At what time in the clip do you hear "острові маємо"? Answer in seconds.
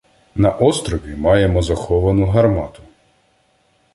0.51-1.61